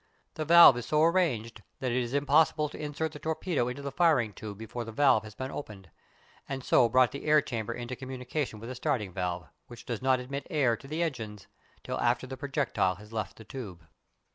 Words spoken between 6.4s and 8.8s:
and so brought the air chamber into communication with the